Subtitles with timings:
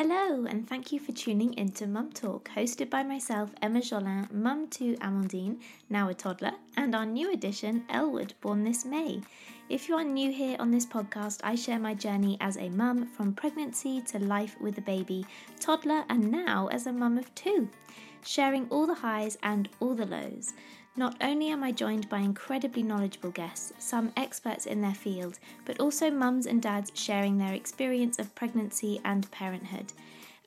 [0.00, 4.68] Hello, and thank you for tuning into Mum Talk, hosted by myself, Emma Jolin, mum
[4.68, 5.58] to Amandine,
[5.90, 9.20] now a toddler, and our new addition, Elwood, born this May.
[9.68, 13.08] If you are new here on this podcast, I share my journey as a mum
[13.08, 15.26] from pregnancy to life with a baby,
[15.58, 17.68] toddler, and now as a mum of two,
[18.22, 20.52] sharing all the highs and all the lows.
[20.98, 25.78] Not only am I joined by incredibly knowledgeable guests, some experts in their field, but
[25.78, 29.92] also mums and dads sharing their experience of pregnancy and parenthood.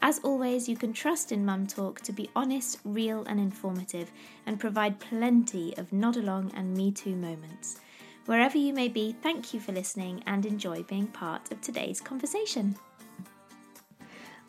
[0.02, 4.12] As always, you can trust in Mum Talk to be honest, real, and informative,
[4.46, 7.80] and provide plenty of nod along and me too moments.
[8.26, 12.76] Wherever you may be, thank you for listening and enjoy being part of today's conversation.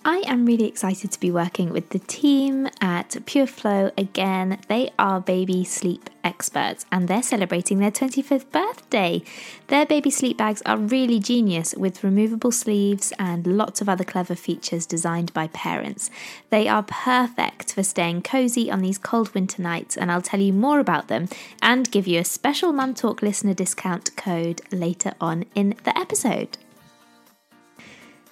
[0.05, 4.59] I am really excited to be working with the team at Purflo again.
[4.67, 9.23] They are baby sleep experts and they're celebrating their 25th birthday.
[9.69, 14.35] Their baby sleep bags are really genius with removable sleeves and lots of other clever
[14.35, 16.11] features designed by parents.
[16.51, 20.53] They are perfect for staying cozy on these cold winter nights, and I'll tell you
[20.53, 21.29] more about them
[21.63, 26.59] and give you a special Mum Talk listener discount code later on in the episode.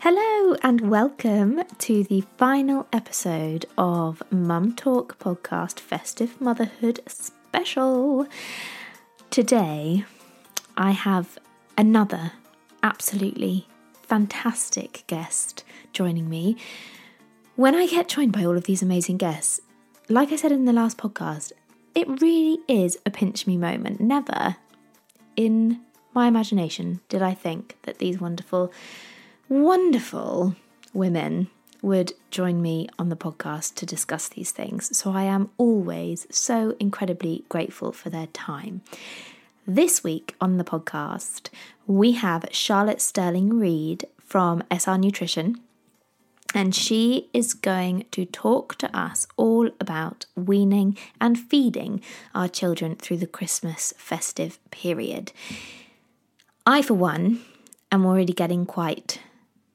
[0.02, 8.26] Hello, and welcome to the final episode of Mum Talk Podcast Festive Motherhood Special.
[9.28, 10.06] Today,
[10.74, 11.38] I have
[11.76, 12.32] another
[12.82, 13.68] absolutely
[14.02, 16.56] fantastic guest joining me.
[17.56, 19.60] When I get joined by all of these amazing guests,
[20.08, 21.52] like I said in the last podcast,
[21.94, 24.00] it really is a pinch me moment.
[24.00, 24.56] Never
[25.36, 25.82] in
[26.14, 28.72] my imagination did I think that these wonderful
[29.50, 30.54] wonderful
[30.94, 31.48] women
[31.82, 34.96] would join me on the podcast to discuss these things.
[34.96, 38.82] So I am always so incredibly grateful for their time.
[39.66, 41.48] This week on the podcast,
[41.88, 45.56] we have Charlotte Stirling Reed from SR Nutrition.
[46.54, 52.02] And she is going to talk to us all about weaning and feeding
[52.36, 55.32] our children through the Christmas festive period.
[56.64, 57.40] I, for one,
[57.90, 59.20] am already getting quite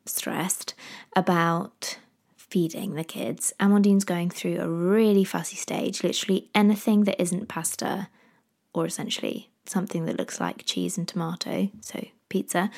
[0.05, 0.73] stressed
[1.15, 1.97] about
[2.35, 3.53] feeding the kids.
[3.59, 6.03] Amandine's going through a really fussy stage.
[6.03, 8.07] Literally anything that isn't pasta,
[8.73, 12.69] or essentially something that looks like cheese and tomato, so pizza,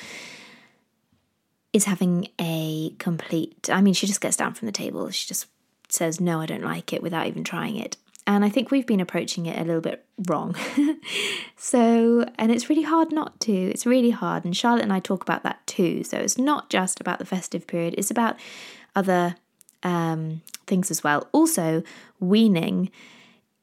[1.72, 3.68] is having a complete.
[3.70, 5.10] I mean, she just gets down from the table.
[5.10, 5.46] She just
[5.88, 7.96] says, No, I don't like it without even trying it.
[8.28, 10.54] And I think we've been approaching it a little bit wrong.
[11.56, 13.52] so, and it's really hard not to.
[13.52, 14.44] It's really hard.
[14.44, 16.04] And Charlotte and I talk about that too.
[16.04, 18.36] So it's not just about the festive period, it's about
[18.94, 19.36] other
[19.82, 21.26] um, things as well.
[21.32, 21.82] Also,
[22.20, 22.90] weaning.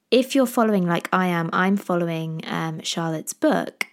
[0.09, 3.85] If you're following, like I am, I'm following um, Charlotte's book,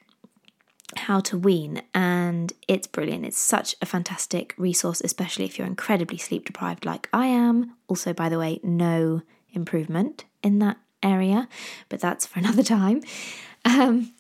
[0.97, 3.27] How to Wean, and it's brilliant.
[3.27, 7.75] It's such a fantastic resource, especially if you're incredibly sleep deprived, like I am.
[7.89, 9.21] Also, by the way, no
[9.53, 11.49] improvement in that area,
[11.89, 13.03] but that's for another time.
[13.65, 14.13] Um,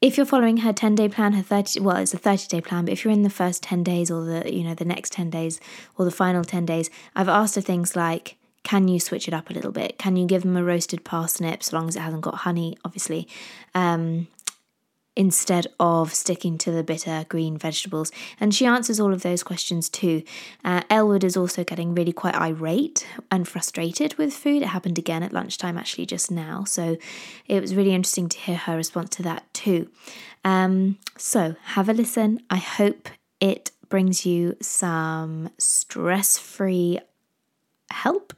[0.00, 2.84] if you're following her 10 day plan, her 30, well, it's a 30 day plan,
[2.84, 5.30] but if you're in the first 10 days or the, you know, the next 10
[5.30, 5.60] days
[5.96, 9.50] or the final 10 days, I've asked her things like, can you switch it up
[9.50, 9.98] a little bit?
[9.98, 13.26] Can you give them a roasted parsnip, so long as it hasn't got honey, obviously?
[13.74, 14.28] Um,
[15.18, 18.10] instead of sticking to the bitter green vegetables?
[18.40, 20.22] And she answers all of those questions too.
[20.64, 24.62] Uh, Elwood is also getting really quite irate and frustrated with food.
[24.62, 26.64] It happened again at lunchtime, actually, just now.
[26.64, 26.96] So
[27.46, 29.90] it was really interesting to hear her response to that too.
[30.44, 32.40] Um, so have a listen.
[32.48, 33.08] I hope
[33.40, 37.00] it brings you some stress free
[37.90, 38.34] help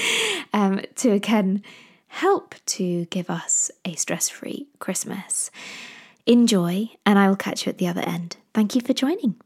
[0.52, 1.62] um, to again
[2.06, 5.50] help to give us a stress free Christmas.
[6.26, 8.36] Enjoy, and I will catch you at the other end.
[8.54, 9.36] Thank you for joining.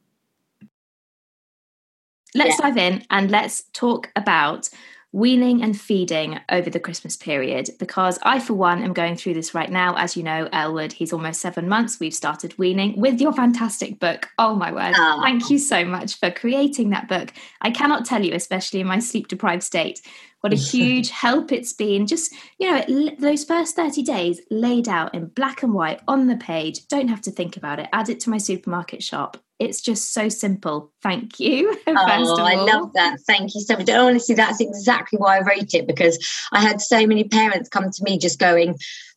[2.34, 2.68] Let's yeah.
[2.68, 4.68] dive in and let's talk about
[5.16, 9.54] weaning and feeding over the Christmas period because I, for one, am going through this
[9.54, 9.96] right now.
[9.96, 11.98] As you know, Elwood, he's almost seven months.
[11.98, 14.28] We've started weaning with your fantastic book.
[14.38, 14.92] Oh my word.
[14.94, 15.22] Oh.
[15.24, 17.32] Thank you so much for creating that book.
[17.62, 20.02] I cannot tell you, especially in my sleep deprived state,
[20.42, 22.06] what a huge help it's been.
[22.06, 26.26] Just, you know, it, those first 30 days laid out in black and white on
[26.26, 26.86] the page.
[26.88, 27.88] Don't have to think about it.
[27.90, 29.38] Add it to my supermarket shop.
[29.58, 30.92] It's just so simple.
[31.02, 31.76] Thank you.
[31.86, 33.20] oh, I love that.
[33.26, 33.88] Thank you so much.
[33.88, 36.18] Honestly, that's exactly why I wrote it because
[36.52, 38.76] I had so many parents come to me just going,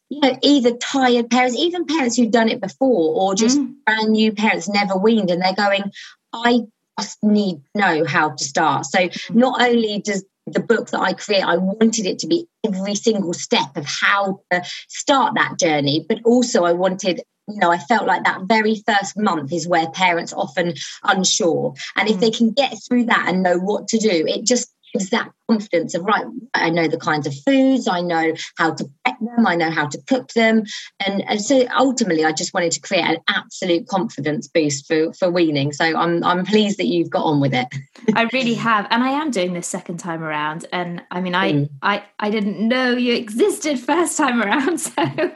[0.09, 3.74] you know, either tired parents, even parents who've done it before, or just mm.
[3.86, 5.91] brand new parents never weaned, and they're going,
[6.33, 6.62] I
[7.00, 8.85] just need to know how to start.
[8.85, 9.35] So mm.
[9.35, 13.33] not only does the book that I create, I wanted it to be every single
[13.33, 18.07] step of how to start that journey, but also I wanted you know, I felt
[18.07, 20.73] like that very first month is where parents often
[21.03, 21.73] unsure.
[21.95, 22.19] And if mm.
[22.19, 24.73] they can get through that and know what to do, it just
[25.12, 29.19] that confidence of right i know the kinds of foods i know how to prep
[29.19, 30.63] them i know how to cook them.
[31.06, 35.30] And, and so ultimately i just wanted to create an absolute confidence boost for for
[35.30, 35.71] weaning.
[35.74, 37.68] So i'm i'm pleased that you've got on with it.
[38.15, 38.88] I really have.
[38.89, 40.65] And i am doing this second time around.
[40.71, 41.69] And i mean i mm.
[41.81, 44.80] i i didn't know you existed first time around.
[44.89, 45.31] So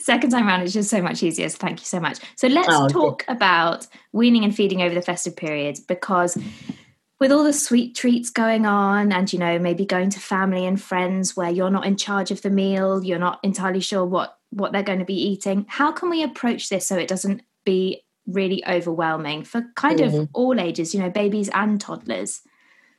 [0.00, 1.48] second time around it's just so much easier.
[1.48, 2.18] So thank you so much.
[2.36, 6.36] So let's oh, talk about weaning and feeding over the festive period because
[7.20, 10.80] with all the sweet treats going on and you know maybe going to family and
[10.80, 14.72] friends where you're not in charge of the meal you're not entirely sure what what
[14.72, 18.62] they're going to be eating how can we approach this so it doesn't be really
[18.66, 20.20] overwhelming for kind mm-hmm.
[20.20, 22.42] of all ages you know babies and toddlers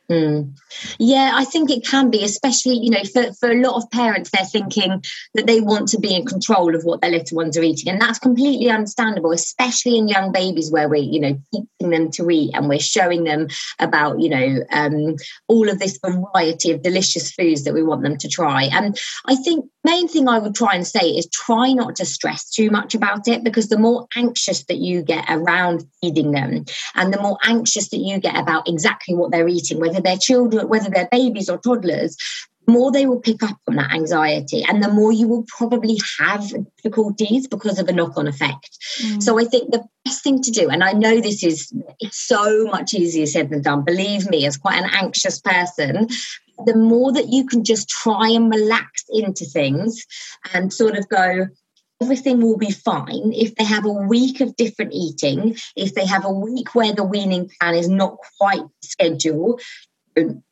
[0.10, 0.58] Mm.
[0.98, 4.32] Yeah, I think it can be, especially, you know, for, for a lot of parents,
[4.32, 5.04] they're thinking
[5.36, 7.94] that they want to be in control of what their little ones are eating.
[7.94, 12.30] And that's completely understandable, especially in young babies where we're, you know, teaching them to
[12.32, 15.16] eat and we're showing them about, you know, um,
[15.48, 18.64] all of this variety of delicious foods that we want them to try.
[18.64, 22.50] And I think main thing I would try and say is try not to stress
[22.50, 26.66] too much about it because the more anxious that you get around feeding them
[26.96, 30.68] and the more anxious that you get about exactly what they're eating, whether they're children,
[30.68, 32.18] whether they're babies or toddlers,
[32.66, 36.00] the more they will pick up on that anxiety and the more you will probably
[36.20, 38.78] have difficulties because of a knock-on effect.
[39.02, 39.24] Mm.
[39.24, 41.74] So I think the best thing to do, and I know this is
[42.12, 46.08] so much easier said than done, believe me, as quite an anxious person,
[46.66, 50.06] the more that you can just try and relax into things
[50.54, 51.48] and sort of go,
[52.02, 56.26] everything will be fine if they have a week of different eating, if they have
[56.26, 59.62] a week where the weaning plan is not quite scheduled,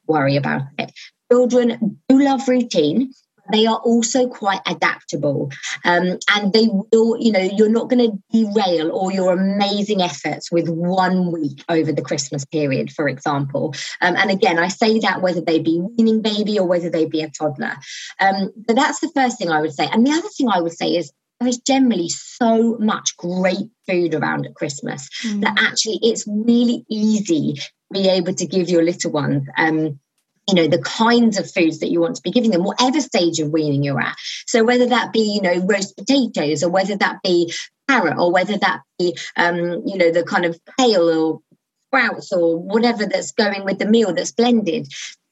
[0.08, 0.92] worry about it.
[1.32, 3.14] Children do love routine.
[3.52, 5.52] They are also quite adaptable.
[5.86, 10.52] Um, and they will you know you're not going to derail all your amazing efforts
[10.52, 13.74] with one week over the christmas period for example.
[14.02, 17.22] Um, and again i say that whether they be weaning baby or whether they be
[17.22, 17.76] a toddler.
[18.20, 19.88] Um, but that's the first thing i would say.
[19.92, 24.16] And the other thing i would say is there is generally so much great food
[24.16, 25.42] around at Christmas mm.
[25.42, 27.56] that actually it's really easy
[27.92, 30.00] be able to give your little ones um,
[30.48, 33.40] you know the kinds of foods that you want to be giving them whatever stage
[33.40, 34.16] of weaning you're at.
[34.46, 37.54] So whether that be you know roast potatoes or whether that be
[37.90, 41.40] carrot or whether that be um, you know the kind of kale or
[41.88, 44.88] sprouts or whatever that's going with the meal that's blended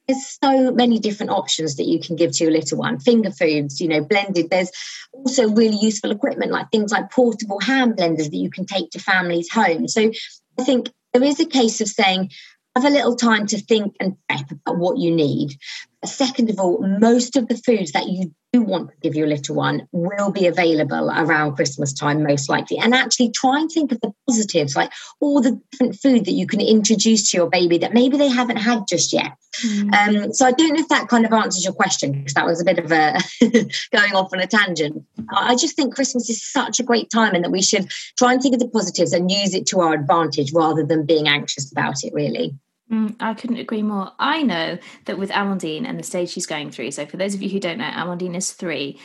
[0.08, 3.00] there's so many different options that you can give to your little one.
[3.00, 4.50] Finger foods you know blended.
[4.50, 4.72] There's
[5.14, 9.00] also really useful equipment like things like portable hand blenders that you can take to
[9.00, 10.12] families home so
[10.60, 12.30] i think there is a case of saying
[12.76, 15.58] have a little time to think and prep about what you need.
[16.06, 19.56] Second of all, most of the foods that you do want to give your little
[19.56, 22.78] one will be available around Christmas time, most likely.
[22.78, 26.48] And actually try and think of the positives, like all the different food that you
[26.48, 29.34] can introduce to your baby that maybe they haven't had just yet.
[29.64, 29.94] Mm.
[29.94, 32.62] Um, so I don't know if that kind of answers your question, because that was
[32.62, 33.20] a bit of a
[33.92, 35.04] going off on a tangent.
[35.30, 38.42] I just think Christmas is such a great time and that we should try and
[38.42, 42.04] think of the positives and use it to our advantage rather than being anxious about
[42.04, 42.54] it, really.
[42.92, 44.12] Mm, I couldn't agree more.
[44.20, 47.42] I know that with Amandine and the stage she's going through, so for those of
[47.42, 49.00] you who don't know, Amandine is three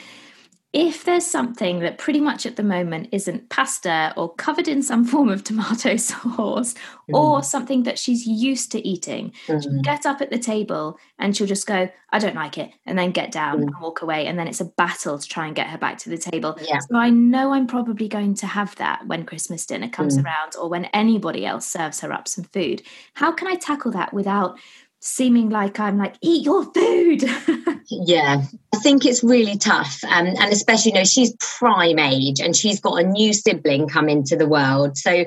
[0.72, 5.05] if there's something that pretty much at the moment isn't pasta or covered in some
[5.06, 7.14] form of tomato sauce mm.
[7.14, 9.62] or something that she's used to eating, mm.
[9.62, 12.99] she'll get up at the table and she'll just go, I don't like it, and
[12.99, 13.62] then get down mm.
[13.62, 14.26] and walk away.
[14.26, 16.56] And then it's a battle to try and get her back to the table.
[16.62, 16.78] Yeah.
[16.78, 20.25] So I know I'm probably going to have that when Christmas dinner comes mm.
[20.25, 22.83] around or when anybody else serves her up some food.
[23.14, 24.59] How can I tackle that without
[25.00, 27.23] seeming like I'm like, eat your food.
[27.90, 28.42] yeah,
[28.75, 30.02] I think it's really tough.
[30.04, 34.09] Um, and especially, you know, she's prime age and she's got a new sibling come
[34.09, 34.97] into the world.
[34.97, 35.25] So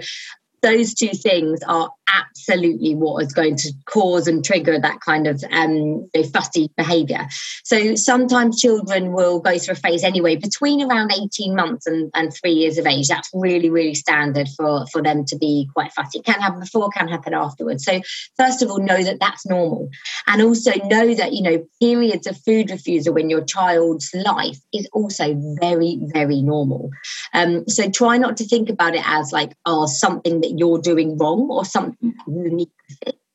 [0.62, 5.44] those two things are absolutely what is going to cause and trigger that kind of
[5.52, 7.28] um, fussy behavior.
[7.64, 12.34] So sometimes children will go through a phase anyway between around 18 months and, and
[12.34, 13.08] three years of age.
[13.08, 16.20] That's really, really standard for, for them to be quite fussy.
[16.20, 17.86] It can happen before, can happen afterwards.
[17.86, 18.02] So
[18.38, 19.90] first of all, know that that's normal.
[20.28, 24.88] And also know that, you know, periods of food refusal in your child's life is
[24.94, 26.90] also very, very normal.
[27.34, 31.18] Um, so try not to think about it as like, oh, something that you're doing
[31.18, 31.93] wrong or something
[32.28, 32.72] unique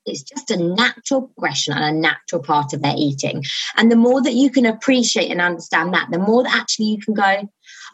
[0.08, 3.44] it's just a natural progression and a natural part of their eating.
[3.76, 6.98] And the more that you can appreciate and understand that, the more that actually you
[6.98, 7.48] can go,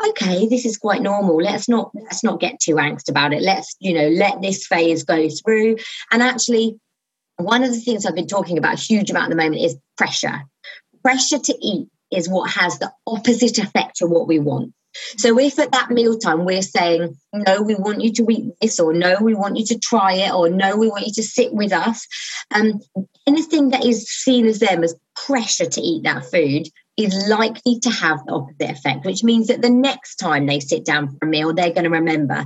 [0.08, 1.36] okay, this is quite normal.
[1.36, 3.42] Let's not let's not get too angst about it.
[3.42, 5.76] Let's, you know, let this phase go through.
[6.10, 6.78] And actually,
[7.36, 9.76] one of the things I've been talking about a huge amount at the moment is
[9.96, 10.42] pressure.
[11.02, 14.72] Pressure to eat is what has the opposite effect to what we want.
[15.16, 18.92] So if at that mealtime we're saying, no, we want you to eat this, or
[18.92, 21.72] no, we want you to try it, or no, we want you to sit with
[21.72, 22.06] us,
[22.54, 22.80] um,
[23.26, 27.90] anything that is seen as them as pressure to eat that food is likely to
[27.90, 31.26] have the opposite effect, which means that the next time they sit down for a
[31.26, 32.44] meal, they're going to remember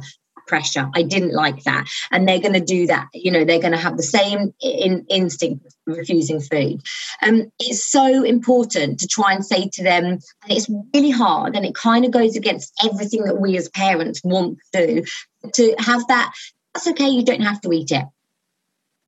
[0.48, 0.90] pressure.
[0.94, 1.86] I didn't like that.
[2.10, 3.06] And they're going to do that.
[3.14, 6.80] You know, they're going to have the same in, instinct refusing food.
[7.22, 11.64] Um, it's so important to try and say to them, and it's really hard and
[11.64, 15.04] it kind of goes against everything that we as parents want to do,
[15.52, 16.32] to have that,
[16.74, 18.04] that's okay, you don't have to eat it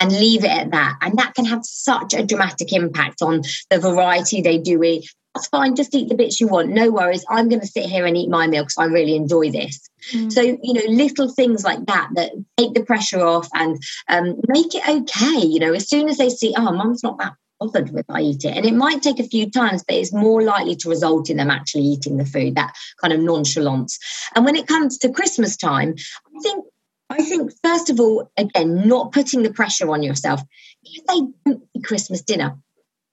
[0.00, 0.96] and leave it at that.
[1.02, 5.46] And that can have such a dramatic impact on the variety they do eat, that's
[5.46, 6.70] fine, just eat the bits you want.
[6.70, 7.24] No worries.
[7.28, 9.88] I'm going to sit here and eat my meal because I really enjoy this.
[10.12, 10.32] Mm.
[10.32, 14.74] So, you know, little things like that that take the pressure off and um, make
[14.74, 15.46] it okay.
[15.46, 18.44] You know, as soon as they see, oh, mum's not that bothered with I eat
[18.44, 18.56] it.
[18.56, 21.50] And it might take a few times, but it's more likely to result in them
[21.50, 23.98] actually eating the food, that kind of nonchalance.
[24.34, 25.94] And when it comes to Christmas time,
[26.26, 26.64] I think
[27.10, 30.40] I think first of all, again, not putting the pressure on yourself.
[30.84, 32.56] If they don't eat Christmas dinner,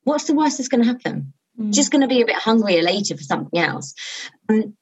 [0.04, 1.34] what's the worst that's going to happen?
[1.60, 1.74] Mm.
[1.74, 3.94] just going to be a bit hungrier later for something else.
[4.50, 4.76] Um,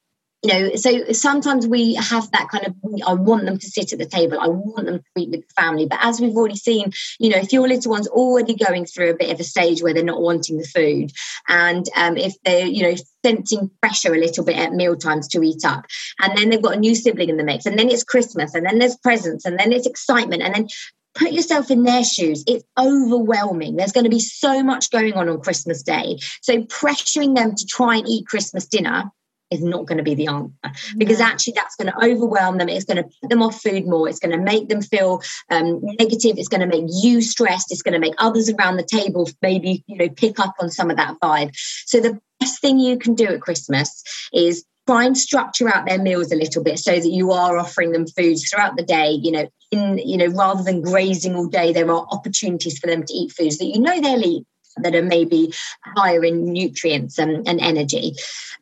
[0.43, 2.75] you know, so sometimes we have that kind of,
[3.07, 5.53] I want them to sit at the table, I want them to eat with the
[5.59, 5.87] family.
[5.87, 9.15] But as we've already seen, you know, if your little one's already going through a
[9.15, 11.11] bit of a stage where they're not wanting the food,
[11.47, 15.41] and um, if they're, you know, sensing pressure a little bit at meal times to
[15.41, 15.85] eat up,
[16.19, 18.67] and then they've got a new sibling in the mix, and then it's Christmas, and
[18.67, 20.67] then there's presents, and then it's excitement, and then
[21.15, 22.43] put yourself in their shoes.
[22.47, 23.75] It's overwhelming.
[23.75, 26.19] There's going to be so much going on on Christmas Day.
[26.41, 29.11] So pressuring them to try and eat Christmas dinner
[29.51, 32.69] is not going to be the answer because actually that's going to overwhelm them.
[32.69, 34.09] It's going to put them off food more.
[34.09, 36.37] It's going to make them feel um, negative.
[36.37, 37.71] It's going to make you stressed.
[37.71, 40.89] It's going to make others around the table maybe you know pick up on some
[40.89, 41.51] of that vibe.
[41.85, 44.03] So the best thing you can do at Christmas
[44.33, 47.91] is try and structure out their meals a little bit so that you are offering
[47.91, 51.73] them foods throughout the day you know in you know rather than grazing all day
[51.73, 54.45] there are opportunities for them to eat foods that you know they'll eat
[54.77, 55.53] that are maybe
[55.95, 58.13] higher in nutrients and, and energy.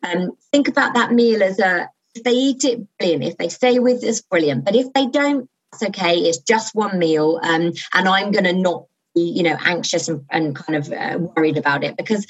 [0.04, 3.24] Um, think about that meal as a if they eat it brilliant.
[3.24, 4.64] If they stay with us brilliant.
[4.64, 6.18] But if they don't it's okay.
[6.18, 10.24] It's just one meal um, and i'm going to not be you know anxious and,
[10.30, 12.26] and kind of uh, worried about it because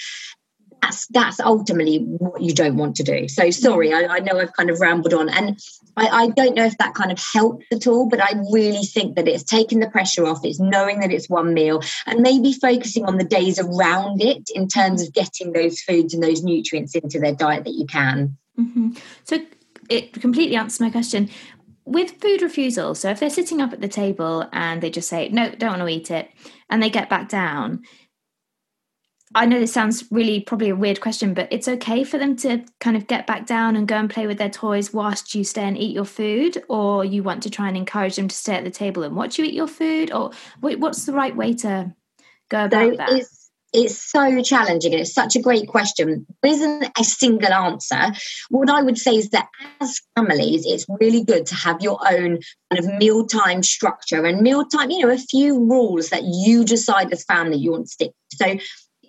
[0.84, 3.28] that's that's ultimately what you don't want to do.
[3.28, 5.58] So sorry, I, I know I've kind of rambled on, and
[5.96, 8.08] I, I, don't know if that kind of helped at all.
[8.08, 10.44] But I really think that it's taking the pressure off.
[10.44, 14.68] It's knowing that it's one meal, and maybe focusing on the days around it in
[14.68, 18.36] terms of getting those foods and those nutrients into their diet that you can.
[18.58, 18.92] Mm-hmm.
[19.24, 19.38] So
[19.88, 21.30] it completely answers my question.
[21.86, 25.28] With food refusal, so if they're sitting up at the table and they just say,
[25.28, 26.30] no, don't want to eat it,
[26.70, 27.82] and they get back down,
[29.34, 32.64] I know this sounds really probably a weird question, but it's okay for them to
[32.80, 35.64] kind of get back down and go and play with their toys whilst you stay
[35.64, 38.64] and eat your food, or you want to try and encourage them to stay at
[38.64, 41.92] the table and watch you eat your food, or what's the right way to
[42.48, 43.12] go about so that?
[43.12, 46.24] It's, it's so challenging and it's such a great question.
[46.42, 48.12] There isn't a single answer.
[48.48, 49.48] What I would say is that
[49.80, 52.38] as families, it's really good to have your own
[52.70, 57.24] kind of mealtime structure and mealtime, you know, a few rules that you decide as
[57.24, 58.12] family you want to stick.
[58.30, 58.36] To.
[58.36, 58.58] So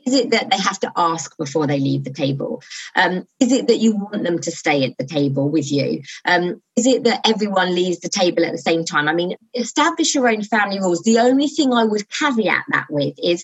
[0.06, 2.62] is it that they have to ask before they leave the table?
[2.96, 6.02] Um, is it that you want them to stay at the table with you?
[6.26, 9.08] Um, is it that everyone leaves the table at the same time?
[9.08, 11.02] I mean, establish your own family rules.
[11.02, 13.44] The only thing I would caveat that with is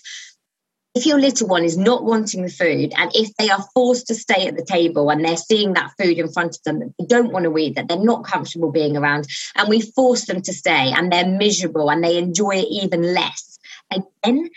[0.94, 4.14] if your little one is not wanting the food and if they are forced to
[4.14, 7.06] stay at the table and they're seeing that food in front of them that they
[7.06, 9.26] don't want to eat that they're not comfortable being around
[9.56, 13.58] and we force them to stay and they're miserable and they enjoy it even less
[13.90, 14.50] again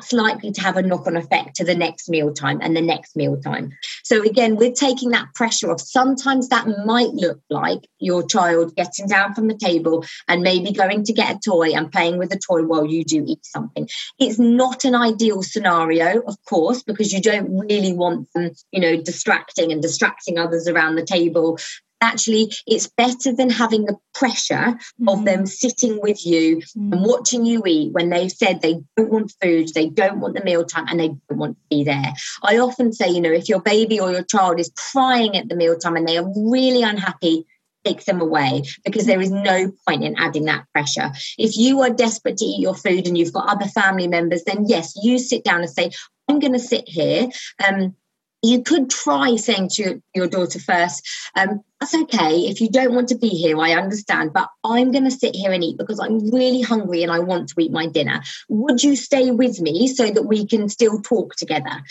[0.00, 3.16] that's likely to have a knock on effect to the next mealtime and the next
[3.16, 3.70] mealtime.
[4.02, 5.80] So, again, we're taking that pressure off.
[5.80, 11.04] Sometimes that might look like your child getting down from the table and maybe going
[11.04, 13.88] to get a toy and playing with the toy while you do eat something.
[14.18, 19.02] It's not an ideal scenario, of course, because you don't really want them, you know,
[19.02, 21.58] distracting and distracting others around the table
[22.00, 25.08] actually it's better than having the pressure mm-hmm.
[25.08, 26.92] of them sitting with you mm-hmm.
[26.92, 30.44] and watching you eat when they've said they don't want food, they don't want the
[30.44, 32.12] mealtime, and they don't want to be there.
[32.42, 35.56] I often say, you know, if your baby or your child is crying at the
[35.56, 37.46] mealtime and they are really unhappy,
[37.84, 41.10] take them away because there is no point in adding that pressure.
[41.38, 44.66] If you are desperate to eat your food and you've got other family members, then
[44.66, 45.90] yes, you sit down and say,
[46.28, 47.28] I'm going to sit here.
[47.66, 47.96] Um,
[48.42, 51.06] you could try saying to your, your daughter first,
[51.36, 52.40] um, that's okay.
[52.40, 55.52] If you don't want to be here, I understand, but I'm going to sit here
[55.52, 58.22] and eat because I'm really hungry and I want to eat my dinner.
[58.48, 61.82] Would you stay with me so that we can still talk together?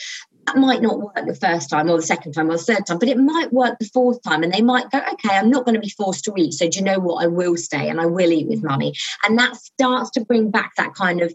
[0.49, 2.97] that might not work the first time or the second time or the third time,
[2.97, 4.43] but it might work the fourth time.
[4.43, 6.53] And they might go, okay, I'm not going to be forced to eat.
[6.53, 7.23] So do you know what?
[7.23, 8.93] I will stay and I will eat with mummy.
[9.23, 11.33] And that starts to bring back that kind of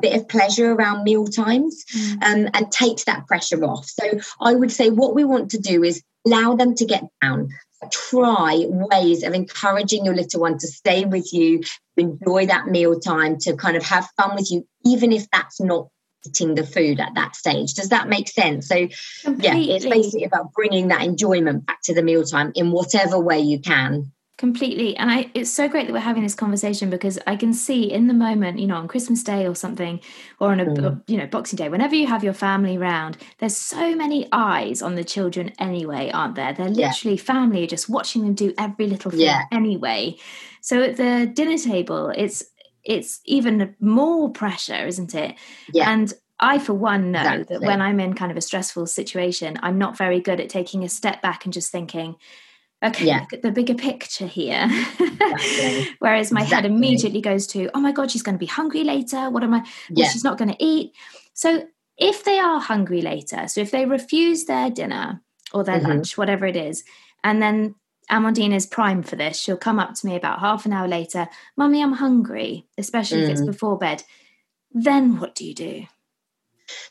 [0.00, 2.22] bit of pleasure around meal times mm.
[2.22, 3.86] um, and takes that pressure off.
[3.86, 7.50] So I would say what we want to do is allow them to get down.
[7.92, 11.62] Try ways of encouraging your little one to stay with you,
[11.96, 15.88] enjoy that meal time, to kind of have fun with you, even if that's not
[16.26, 17.74] eating the food at that stage.
[17.74, 18.68] Does that make sense?
[18.68, 18.88] So,
[19.22, 19.68] Completely.
[19.68, 23.60] yeah, it's basically about bringing that enjoyment back to the mealtime in whatever way you
[23.60, 27.54] can completely and i it's so great that we're having this conversation because i can
[27.54, 30.00] see in the moment you know on christmas day or something
[30.40, 31.02] or on a mm.
[31.06, 34.96] you know boxing day whenever you have your family round there's so many eyes on
[34.96, 37.22] the children anyway aren't there they're literally yeah.
[37.22, 39.42] family just watching them do every little thing yeah.
[39.52, 40.16] anyway
[40.60, 42.44] so at the dinner table it's
[42.84, 45.36] it's even more pressure, isn't it?
[45.72, 45.90] Yeah.
[45.90, 47.56] And I, for one, know exactly.
[47.56, 50.84] that when I'm in kind of a stressful situation, I'm not very good at taking
[50.84, 52.16] a step back and just thinking,
[52.84, 53.20] okay, yeah.
[53.20, 54.68] look at the bigger picture here.
[55.00, 55.88] Exactly.
[55.98, 56.68] Whereas my exactly.
[56.68, 59.30] head immediately goes to, oh my God, she's going to be hungry later.
[59.30, 59.66] What am I?
[59.90, 60.08] Yeah.
[60.08, 60.92] She's not going to eat.
[61.32, 65.22] So if they are hungry later, so if they refuse their dinner
[65.52, 65.88] or their mm-hmm.
[65.88, 66.84] lunch, whatever it is,
[67.22, 67.74] and then
[68.10, 69.38] Amandine is prime for this.
[69.38, 73.24] She'll come up to me about half an hour later, Mummy, I'm hungry, especially mm.
[73.24, 73.46] if it's mm.
[73.46, 74.02] before bed.
[74.72, 75.86] Then what do you do?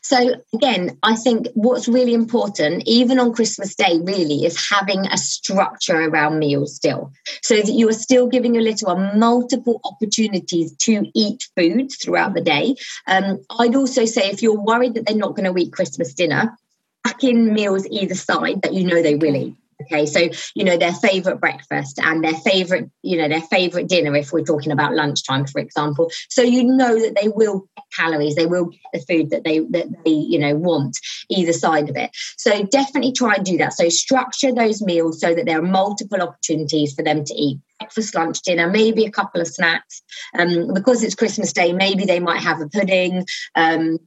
[0.02, 5.16] So, again, I think what's really important, even on Christmas Day, really, is having a
[5.16, 7.12] structure around meals still.
[7.42, 12.34] So that you are still giving your little one multiple opportunities to eat food throughout
[12.34, 12.76] the day.
[13.06, 16.56] Um, I'd also say if you're worried that they're not going to eat Christmas dinner,
[17.04, 19.54] pack in meals either side that you know they will eat.
[19.82, 24.14] Okay, so you know their favorite breakfast and their favorite, you know, their favorite dinner.
[24.16, 28.34] If we're talking about lunchtime, for example, so you know that they will get calories,
[28.34, 30.96] they will get the food that they that they you know want
[31.28, 32.10] either side of it.
[32.36, 33.72] So definitely try and do that.
[33.72, 38.14] So structure those meals so that there are multiple opportunities for them to eat breakfast,
[38.14, 40.02] lunch, dinner, maybe a couple of snacks.
[40.38, 43.26] Um, because it's Christmas Day, maybe they might have a pudding.
[43.54, 43.98] Um,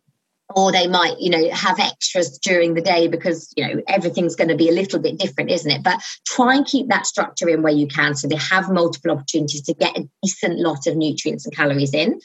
[0.55, 4.47] or they might you know have extras during the day because you know everything's going
[4.47, 5.83] to be a little bit different isn't it?
[5.83, 9.63] But try and keep that structure in where you can so they have multiple opportunities
[9.63, 12.19] to get a decent lot of nutrients and calories in.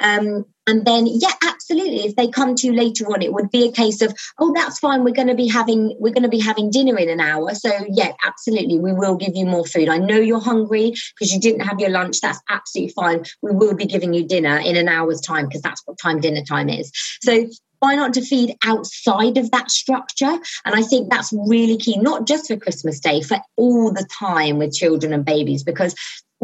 [0.00, 3.66] Um, and then yeah absolutely if they come to you later on it would be
[3.66, 6.40] a case of oh that's fine we're going to be having we're going to be
[6.40, 7.54] having dinner in an hour.
[7.54, 9.88] So yeah absolutely we will give you more food.
[9.88, 13.24] I know you're hungry because you didn't have your lunch that's absolutely fine.
[13.42, 16.42] We will be giving you dinner in an hour's time because that's what time dinner
[16.42, 16.92] time is.
[17.22, 17.46] So
[17.80, 20.38] why not to feed outside of that structure?
[20.64, 24.58] And I think that's really key, not just for Christmas Day, for all the time
[24.58, 25.94] with children and babies, because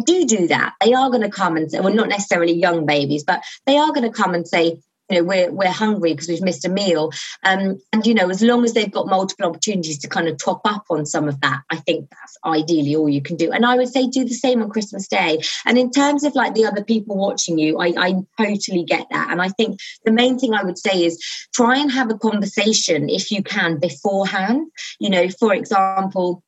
[0.05, 0.75] do do that.
[0.85, 3.93] They are going to come and say, well, not necessarily young babies, but they are
[3.93, 4.81] going to come and say,
[5.15, 7.11] know we're we're hungry because we've missed a meal.
[7.43, 10.61] Um, and you know as long as they've got multiple opportunities to kind of top
[10.65, 13.53] up on some of that i think that's ideally all you can do.
[13.53, 15.41] And i would say do the same on christmas day.
[15.65, 19.31] And in terms of like the other people watching you i, I totally get that.
[19.31, 21.23] And i think the main thing i would say is
[21.55, 24.67] try and have a conversation if you can beforehand.
[24.99, 26.43] You know for example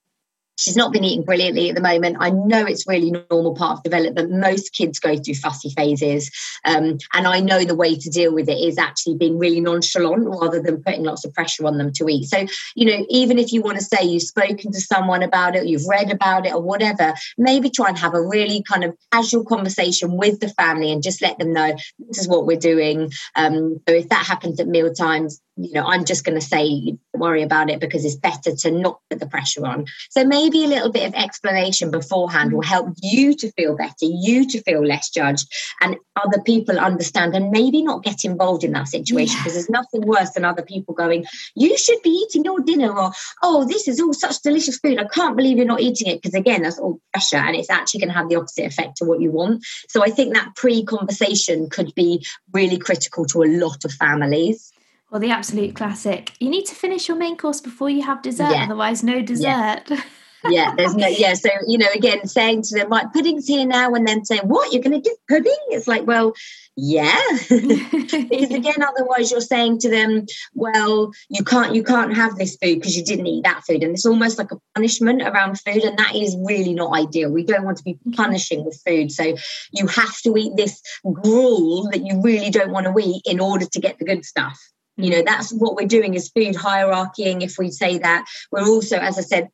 [0.56, 2.16] she's not been eating brilliantly at the moment.
[2.20, 4.30] I know it's really normal part of development.
[4.30, 6.30] Most kids go through fussy phases.
[6.64, 10.24] Um, and I know the way to deal with it is actually being really nonchalant
[10.26, 12.24] rather than putting lots of pressure on them to eat.
[12.24, 15.66] So, you know, even if you want to say you've spoken to someone about it,
[15.66, 19.44] you've read about it or whatever, maybe try and have a really kind of casual
[19.44, 23.10] conversation with the family and just let them know this is what we're doing.
[23.34, 26.96] Um, so if that happens at meal times, you know, I'm just going to say,
[27.14, 29.86] worry about it because it's better to not put the pressure on.
[30.10, 32.66] So maybe a little bit of explanation beforehand will mm.
[32.66, 35.48] help you to feel better, you to feel less judged,
[35.80, 40.02] and other people understand and maybe not get involved in that situation because there's nothing
[40.02, 44.00] worse than other people going, you should be eating your dinner, or oh, this is
[44.00, 44.98] all such delicious food.
[44.98, 48.00] I can't believe you're not eating it because again, that's all pressure and it's actually
[48.00, 49.64] going to have the opposite effect to what you want.
[49.88, 54.72] So I think that pre conversation could be really critical to a lot of families.
[55.10, 56.32] Well, the absolute classic.
[56.40, 58.64] You need to finish your main course before you have dessert, yeah.
[58.64, 59.82] otherwise, no dessert.
[59.88, 60.02] Yeah.
[60.48, 61.34] yeah, there's no yeah.
[61.34, 64.72] So you know, again, saying to them, "Right, pudding's here now," and then saying, "What?
[64.72, 66.34] You're going to give pudding?" It's like, well,
[66.76, 72.56] yeah, because again, otherwise, you're saying to them, "Well, you can't, you can't have this
[72.56, 75.82] food because you didn't eat that food," and it's almost like a punishment around food,
[75.84, 77.30] and that is really not ideal.
[77.30, 78.12] We don't want to be mm-hmm.
[78.12, 79.36] punishing with food, so
[79.72, 83.66] you have to eat this gruel that you really don't want to eat in order
[83.66, 84.60] to get the good stuff
[84.96, 88.26] you know that's what we're doing is food hierarchying if we say that.
[88.50, 89.48] We're also as i said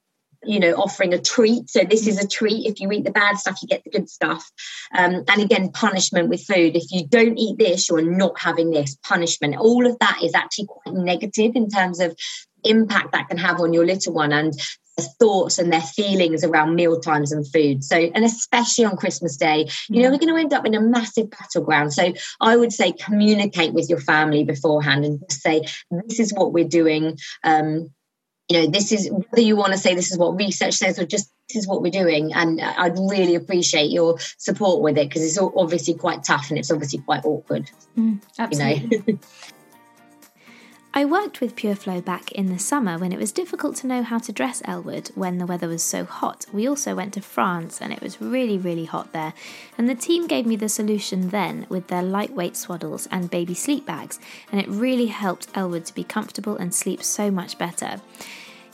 [0.44, 1.70] you know offering a treat.
[1.70, 2.66] So this is a treat.
[2.66, 4.50] If you eat the bad stuff you get the good stuff.
[4.96, 6.76] Um, and again punishment with food.
[6.76, 9.56] If you don't eat this you're not having this punishment.
[9.56, 12.16] All of that is actually quite negative in terms of
[12.64, 14.32] impact that can have on your little one.
[14.32, 14.52] And
[15.00, 17.82] thoughts and their feelings around meal times and food.
[17.82, 20.80] So, and especially on Christmas Day, you know, we're going to end up in a
[20.80, 21.92] massive battleground.
[21.92, 26.52] So, I would say communicate with your family beforehand and just say, this is what
[26.52, 27.18] we're doing.
[27.44, 27.90] Um,
[28.48, 31.06] you know, this is whether you want to say this is what research says or
[31.06, 32.32] just this is what we're doing.
[32.34, 36.70] And I'd really appreciate your support with it because it's obviously quite tough and it's
[36.70, 37.70] obviously quite awkward.
[37.96, 38.88] Mm, absolutely.
[38.90, 39.18] You know?
[40.94, 44.18] I worked with Purflo back in the summer when it was difficult to know how
[44.18, 46.44] to dress Elwood when the weather was so hot.
[46.52, 49.32] We also went to France and it was really, really hot there.
[49.78, 53.86] And the team gave me the solution then with their lightweight swaddles and baby sleep
[53.86, 58.02] bags, and it really helped Elwood to be comfortable and sleep so much better.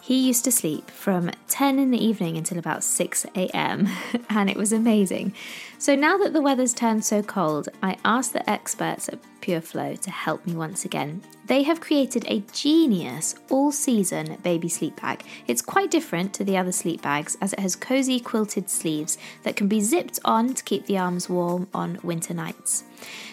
[0.09, 3.89] He used to sleep from 10 in the evening until about 6 am,
[4.29, 5.35] and it was amazing.
[5.81, 10.11] So now that the weather's turned so cold, I asked the experts at Purflo to
[10.11, 11.23] help me once again.
[11.47, 15.23] They have created a genius all season baby sleep bag.
[15.47, 19.55] It's quite different to the other sleep bags as it has cozy quilted sleeves that
[19.55, 22.83] can be zipped on to keep the arms warm on winter nights.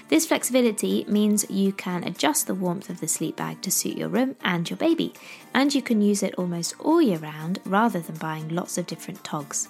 [0.10, 4.10] This flexibility means you can adjust the warmth of the sleep bag to suit your
[4.10, 5.15] room and your baby,
[5.51, 9.23] and you can use it almost all year round rather than buying lots of different
[9.23, 9.67] togs.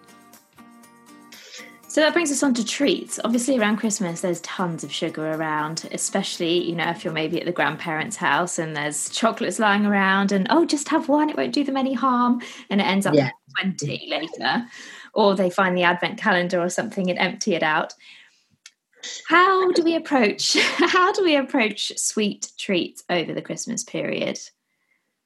[1.93, 3.19] So that brings us on to treats.
[3.23, 7.45] Obviously, around Christmas, there's tons of sugar around, especially, you know, if you're maybe at
[7.45, 11.53] the grandparents' house and there's chocolates lying around and, oh, just have one, it won't
[11.53, 12.41] do them any harm.
[12.71, 13.29] And it ends up yeah.
[13.62, 14.65] 20 later.
[15.13, 17.93] Or they find the advent calendar or something and empty it out.
[19.27, 24.39] How do we approach how do we approach sweet treats over the Christmas period?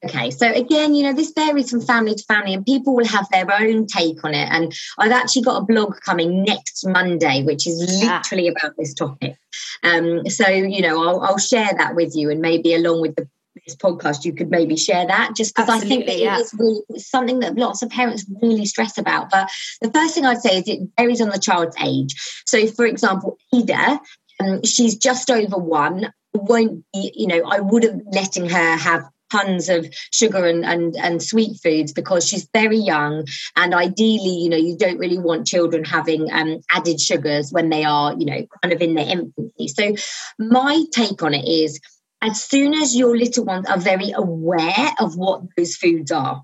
[0.07, 3.27] Okay, so again, you know, this varies from family to family, and people will have
[3.31, 4.47] their own take on it.
[4.51, 9.37] And I've actually got a blog coming next Monday, which is literally about this topic.
[9.83, 13.27] Um, so, you know, I'll, I'll share that with you, and maybe along with the
[13.65, 16.37] this podcast, you could maybe share that just because I think that yeah.
[16.37, 19.31] it is really something that lots of parents really stress about.
[19.31, 19.49] But
[19.81, 22.15] the first thing I'd say is it varies on the child's age.
[22.45, 23.99] So, for example, Ida,
[24.39, 26.13] um, she's just over one.
[26.33, 31.21] Won't be, you know, I wouldn't letting her have tons of sugar and, and, and
[31.21, 33.25] sweet foods because she's very young.
[33.55, 37.83] And ideally, you know, you don't really want children having um, added sugars when they
[37.83, 39.67] are, you know, kind of in their infancy.
[39.67, 39.95] So,
[40.39, 41.79] my take on it is
[42.21, 46.43] as soon as your little ones are very aware of what those foods are,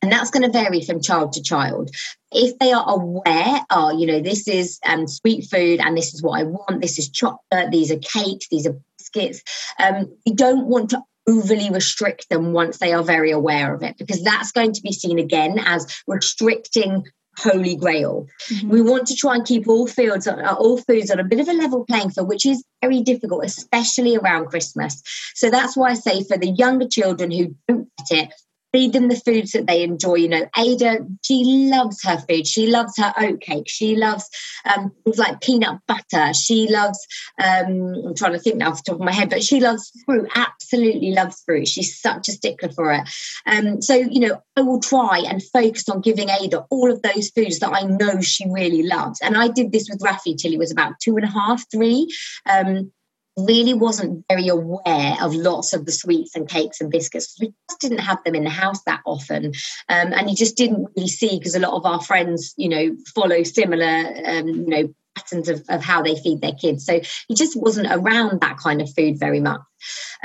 [0.00, 1.90] and that's going to vary from child to child.
[2.30, 6.22] If they are aware, oh, you know, this is um, sweet food and this is
[6.22, 9.42] what I want, this is chocolate, these are cakes, these are biscuits.
[9.78, 13.96] Um, you don't want to overly restrict them once they are very aware of it,
[13.98, 17.04] because that's going to be seen again as restricting
[17.36, 18.26] holy grail.
[18.50, 18.68] Mm-hmm.
[18.68, 21.48] We want to try and keep all fields, uh, all foods on a bit of
[21.48, 25.00] a level playing field, which is very difficult, especially around Christmas.
[25.34, 28.34] So that's why I say for the younger children who don't get it,
[28.72, 30.14] feed them the foods that they enjoy.
[30.14, 32.46] You know, Ada, she loves her food.
[32.46, 33.68] She loves her oatcake.
[33.68, 34.28] She loves
[34.64, 36.34] um, things like peanut butter.
[36.34, 36.98] She loves,
[37.42, 39.90] um, I'm trying to think now off the top of my head, but she loves
[40.04, 41.68] fruit, absolutely loves fruit.
[41.68, 43.08] She's such a stickler for it.
[43.46, 47.30] Um, so, you know, I will try and focus on giving Ada all of those
[47.30, 49.20] foods that I know she really loves.
[49.20, 52.08] And I did this with Rafi till he was about two and a half, three.
[52.46, 52.92] Um,
[53.38, 57.36] really wasn't very aware of lots of the sweets and cakes and biscuits.
[57.40, 59.46] We just didn't have them in the house that often.
[59.88, 62.96] Um, and you just didn't really see because a lot of our friends, you know,
[63.14, 66.84] follow similar, um, you know, patterns of, of how they feed their kids.
[66.84, 69.60] So he just wasn't around that kind of food very much.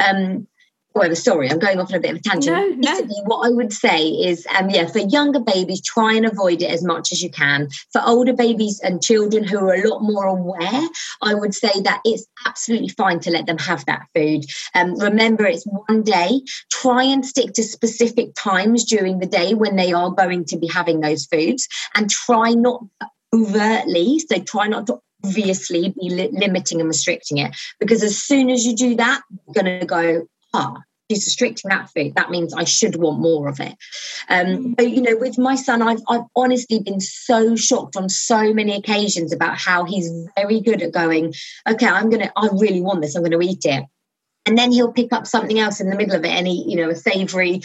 [0.03, 0.47] Um,
[0.95, 2.79] well, sorry, I'm going off on a bit of a tangent.
[2.79, 3.07] No, no.
[3.25, 6.83] what I would say is, um, yeah, for younger babies, try and avoid it as
[6.83, 7.69] much as you can.
[7.91, 10.87] For older babies and children who are a lot more aware,
[11.21, 14.45] I would say that it's absolutely fine to let them have that food.
[14.75, 16.41] Um, remember, it's one day.
[16.71, 20.67] Try and stick to specific times during the day when they are going to be
[20.67, 22.83] having those foods, and try not
[23.33, 24.19] overtly.
[24.19, 28.65] So try not to obviously be li- limiting and restricting it because as soon as
[28.65, 32.15] you do that, you're going to go, ah, she's restricting that food.
[32.15, 33.75] That means I should want more of it.
[34.29, 34.75] Um, mm.
[34.79, 38.75] so, you know, with my son, I've, I've honestly been so shocked on so many
[38.75, 41.33] occasions about how he's very good at going,
[41.67, 43.85] okay, I'm going to, I really want this, I'm going to eat it.
[44.45, 46.89] And then he'll pick up something else in the middle of it, any, you know,
[46.89, 47.61] a savory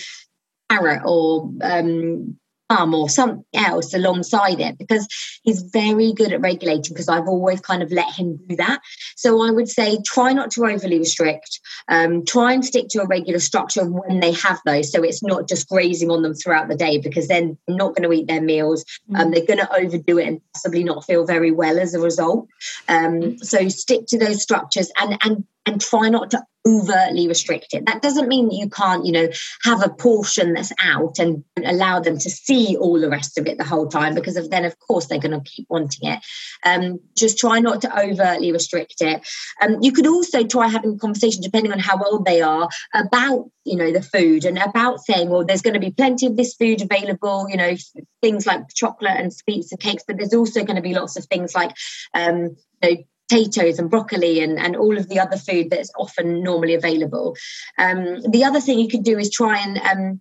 [0.70, 2.38] carrot or um,
[2.70, 5.08] or something else alongside it because
[5.42, 8.80] he's very good at regulating because I've always kind of let him do that.
[9.16, 13.06] So I would say try not to overly restrict, um, try and stick to a
[13.06, 14.92] regular structure of when they have those.
[14.92, 18.08] So it's not just grazing on them throughout the day because then they're not going
[18.08, 18.84] to eat their meals.
[19.14, 22.48] Um, they're going to overdo it and possibly not feel very well as a result.
[22.88, 27.86] Um, so stick to those structures and, and and try not to overtly restrict it.
[27.86, 29.28] That doesn't mean you can't, you know,
[29.62, 33.56] have a portion that's out and allow them to see all the rest of it
[33.56, 36.20] the whole time, because of then, of course, they're going to keep wanting it.
[36.64, 39.26] Um, just try not to overtly restrict it.
[39.62, 43.50] Um, you could also try having a conversation, depending on how old they are, about,
[43.64, 46.54] you know, the food and about saying, well, there's going to be plenty of this
[46.54, 47.76] food available, you know,
[48.20, 51.24] things like chocolate and sweets and cakes, but there's also going to be lots of
[51.26, 51.74] things like,
[52.12, 52.96] um, you know,
[53.28, 57.36] potatoes and broccoli and, and all of the other food that's often normally available.
[57.76, 60.20] Um, the other thing you could do is try and um,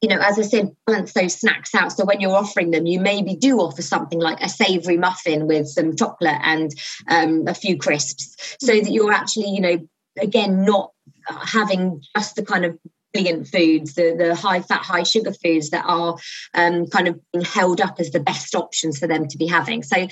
[0.00, 1.92] you know, as I said, balance those snacks out.
[1.92, 5.68] So when you're offering them, you maybe do offer something like a savoury muffin with
[5.68, 6.70] some chocolate and
[7.08, 9.88] um, a few crisps, so that you're actually, you know,
[10.18, 10.92] again, not
[11.28, 12.78] having just the kind of
[13.14, 16.16] foods, the, the high fat, high sugar foods that are
[16.54, 19.82] um, kind of being held up as the best options for them to be having.
[19.82, 20.08] So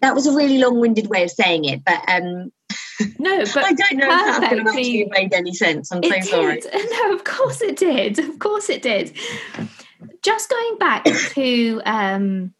[0.00, 2.52] that was a really long winded way of saying it, but um,
[3.18, 5.92] no, but I don't know if that actually made any sense.
[5.92, 6.24] I'm so did.
[6.24, 6.62] sorry.
[6.90, 8.18] No, of course it did.
[8.18, 9.12] Of course it did.
[10.22, 12.54] Just going back to um,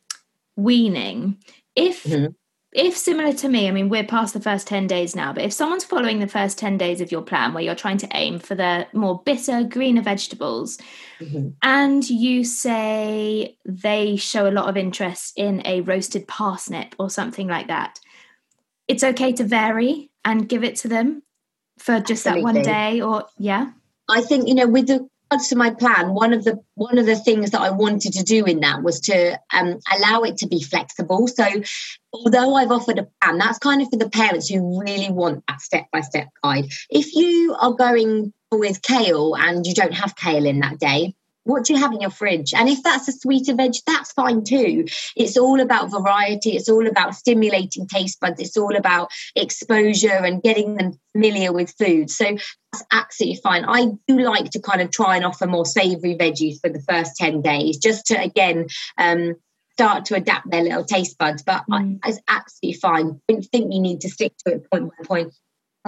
[0.57, 1.38] weaning,
[1.75, 2.33] if mm-hmm
[2.77, 5.53] if similar to me, I mean, we're past the first 10 days now, but if
[5.55, 8.55] someone's following the first 10 days of your plan where you're trying to aim for
[8.55, 10.77] the more bitter, greener vegetables,
[11.19, 11.49] mm-hmm.
[11.62, 17.49] and you say they show a lot of interest in a roasted parsnip or something
[17.49, 17.99] like that,
[18.89, 21.23] it's okay to vary and give it to them
[21.79, 22.41] for just Absolutely.
[22.41, 23.71] that one day or, yeah?
[24.07, 25.09] I think, you know, with the
[25.49, 28.45] to my plan one of the one of the things that i wanted to do
[28.45, 31.29] in that was to um, allow it to be flexible.
[31.29, 31.45] So
[32.12, 35.61] although i've offered a plan that's kind of for the parents who really want that
[35.61, 36.67] step-by-step guide.
[36.91, 41.15] If you are going with kale and you don't have kale in that day
[41.47, 42.53] what do you have in your fridge?
[42.53, 44.87] And if that's a sweeter veg, that's fine too.
[45.15, 46.51] It's all about variety.
[46.51, 48.41] It's all about stimulating taste buds.
[48.41, 52.11] It's all about exposure and getting them familiar with food.
[52.11, 52.25] So
[52.73, 53.65] that's absolutely fine.
[53.65, 57.17] I do like to kind of try and offer more savory veggies for the first
[57.17, 58.67] 10 days, just to again
[58.99, 59.37] um,
[59.73, 61.43] start to adapt their little taste buds.
[61.43, 61.99] But mm.
[62.03, 63.21] I, it's absolutely fine.
[63.29, 65.33] I don't think you need to stick to it point by point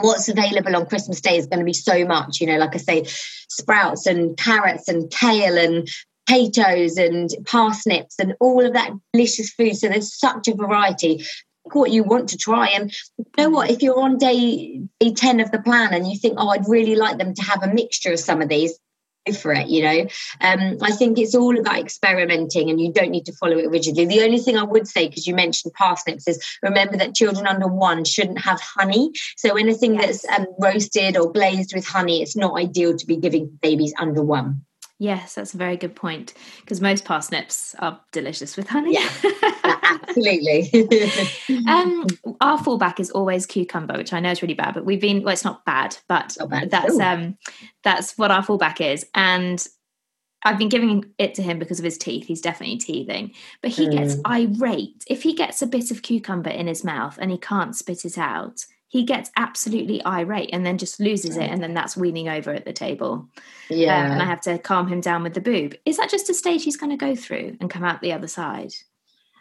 [0.01, 2.41] what's available on Christmas Day is going to be so much.
[2.41, 3.05] You know, like I say,
[3.49, 5.89] sprouts and carrots and kale and
[6.27, 9.77] potatoes and parsnips and all of that delicious food.
[9.77, 11.25] So there's such a variety.
[11.73, 13.71] What you want to try, and you know what?
[13.71, 16.95] If you're on day, day 10 of the plan and you think, oh, I'd really
[16.95, 18.79] like them to have a mixture of some of these,
[19.33, 20.01] for it you know?
[20.41, 24.07] Um, i think it's all about experimenting and you don't need to follow it rigidly.
[24.07, 27.69] The only thing i would say because you mentioned parsnips is remember that children under
[27.69, 29.13] one shouldn't have honey.
[29.37, 30.23] So anything yes.
[30.23, 34.23] that's um, roasted or glazed with honey it's not ideal to be giving babies under
[34.23, 34.63] one
[35.01, 38.95] Yes, that's a very good point because most parsnips are delicious with honey.
[38.95, 39.09] Yeah,
[39.85, 40.71] absolutely.
[41.69, 42.05] um,
[42.41, 45.33] our fallback is always cucumber, which I know is really bad, but we've been well,
[45.33, 46.71] it's not bad, but not bad.
[46.71, 47.01] that's Ooh.
[47.01, 47.39] um
[47.85, 49.07] that's what our fallback is.
[49.15, 49.65] And
[50.45, 52.27] I've been giving it to him because of his teeth.
[52.27, 53.33] He's definitely teething,
[53.63, 53.93] but he mm.
[53.93, 57.77] gets irate if he gets a bit of cucumber in his mouth and he can't
[57.77, 61.97] spit it out he gets absolutely irate and then just loses it and then that's
[61.97, 63.29] weaning over at the table.
[63.69, 65.77] Yeah um, and i have to calm him down with the boob.
[65.85, 68.29] Is that just a stage he's going to go through and come out the other
[68.29, 68.73] side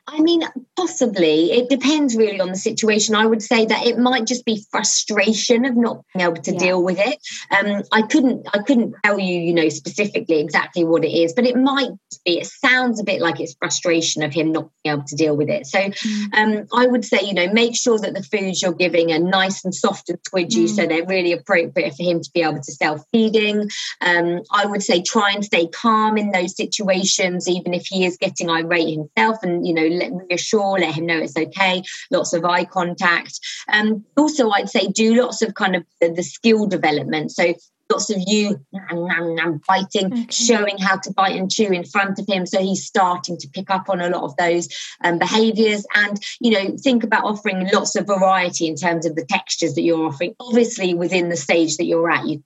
[0.09, 0.41] I mean,
[0.77, 1.51] possibly.
[1.51, 3.13] It depends really on the situation.
[3.13, 6.59] I would say that it might just be frustration of not being able to yeah.
[6.59, 7.19] deal with it.
[7.51, 11.45] Um, I couldn't, I couldn't tell you, you know, specifically exactly what it is, but
[11.45, 11.89] it might
[12.25, 12.39] be.
[12.39, 15.49] It sounds a bit like it's frustration of him not being able to deal with
[15.49, 15.65] it.
[15.65, 16.33] So, mm.
[16.33, 19.63] um, I would say, you know, make sure that the foods you're giving are nice
[19.65, 20.69] and soft and squidgy, mm.
[20.69, 23.69] so they're really appropriate for him to be able to self feeding.
[24.01, 28.17] Um, I would say try and stay calm in those situations, even if he is
[28.17, 32.45] getting irate himself, and you know let reassure, let him know it's okay, lots of
[32.45, 33.39] eye contact.
[33.71, 37.31] Um, also, I'd say do lots of kind of the, the skill development.
[37.31, 37.53] So
[37.89, 40.25] lots of you nom, nom, nom, biting, okay.
[40.29, 42.45] showing how to bite and chew in front of him.
[42.45, 44.67] So he's starting to pick up on a lot of those
[45.03, 45.85] um, behaviors.
[45.95, 49.83] And, you know, think about offering lots of variety in terms of the textures that
[49.83, 50.35] you're offering.
[50.39, 52.43] Obviously, within the stage that you're at, you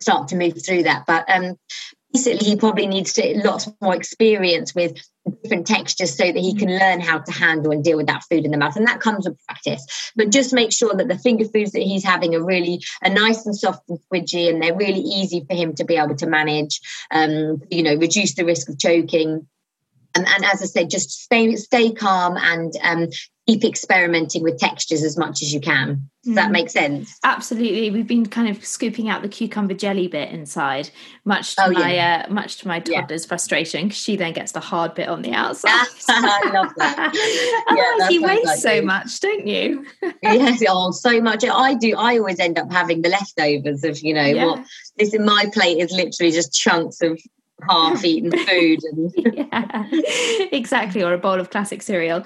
[0.00, 1.04] start to move through that.
[1.06, 1.56] But um,
[2.12, 4.96] basically he probably needs to lots more experience with
[5.42, 8.44] different textures so that he can learn how to handle and deal with that food
[8.44, 10.12] in the mouth and that comes with practice.
[10.14, 13.44] But just make sure that the finger foods that he's having are really are nice
[13.44, 16.80] and soft and squidgy and they're really easy for him to be able to manage
[17.10, 19.46] um, you know reduce the risk of choking
[20.16, 23.08] and, and, as I said, just stay stay calm and um,
[23.46, 26.10] keep experimenting with textures as much as you can.
[26.24, 26.36] Does mm.
[26.36, 27.16] that make sense?
[27.22, 27.90] Absolutely.
[27.90, 30.90] We've been kind of scooping out the cucumber jelly bit inside,
[31.24, 32.26] much to oh, my yeah.
[32.28, 33.28] uh, much to my toddler's yeah.
[33.28, 35.86] frustration, because she then gets the hard bit on the outside.
[36.08, 36.98] I love that.
[37.68, 38.82] Otherwise, yeah, you waste like so you.
[38.82, 39.86] much, don't you?
[40.22, 41.44] yes, oh, so much.
[41.44, 41.94] I do.
[41.96, 45.78] I always end up having the leftovers of you know what this in my plate
[45.78, 47.20] is literally just chunks of
[47.68, 49.86] half eaten food and yeah
[50.52, 52.24] exactly or a bowl of classic cereal.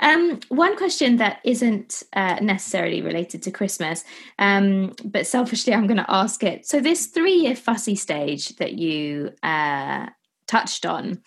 [0.00, 4.04] Um, one question that isn't uh, necessarily related to christmas
[4.40, 6.66] um, but selfishly i'm going to ask it.
[6.66, 10.06] So this three year fussy stage that you uh,
[10.46, 11.22] touched on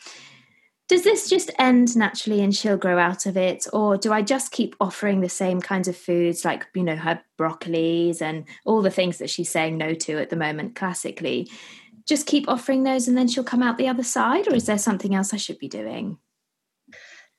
[0.87, 3.65] does this just end naturally and she'll grow out of it?
[3.73, 7.21] Or do i just keep offering the same kinds of foods like you know her
[7.39, 11.49] broccolis and all the things that she's saying no to at the moment classically
[12.07, 14.47] just keep offering those and then she'll come out the other side?
[14.47, 16.17] Or is there something else I should be doing?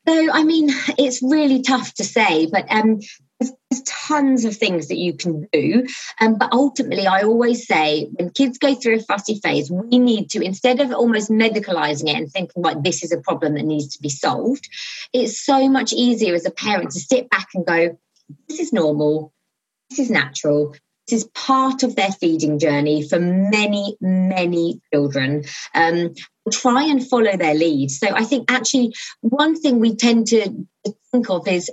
[0.09, 3.01] So, I mean, it's really tough to say, but um,
[3.41, 3.53] there's,
[3.87, 5.85] tons of things that you can do.
[6.21, 10.31] Um, but ultimately, I always say when kids go through a fussy phase, we need
[10.31, 13.97] to, instead of almost medicalizing it and thinking like this is a problem that needs
[13.97, 14.69] to be solved,
[15.13, 17.99] it's so much easier as a parent to sit back and go,
[18.49, 19.33] this is normal,
[19.91, 20.75] this is natural,
[21.13, 25.45] is part of their feeding journey for many, many children.
[25.75, 26.15] Um,
[26.51, 27.91] try and follow their lead.
[27.91, 30.67] So I think actually one thing we tend to
[31.11, 31.71] think of is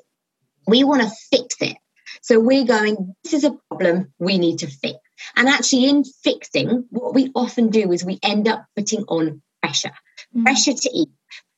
[0.67, 1.77] we want to fix it.
[2.21, 4.97] So we're going, this is a problem we need to fix.
[5.35, 9.91] And actually, in fixing, what we often do is we end up putting on pressure
[10.35, 10.43] mm.
[10.43, 11.09] pressure to eat,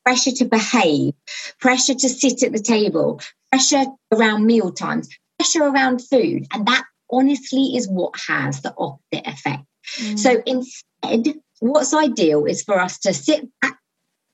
[0.04, 1.14] pressure to behave,
[1.60, 5.10] pressure to sit at the table, pressure around meal times,
[5.40, 6.46] pressure around food.
[6.54, 9.63] And that honestly is what has the opposite effect.
[10.00, 10.20] Mm.
[10.20, 13.78] So instead, what's ideal is for us to sit back,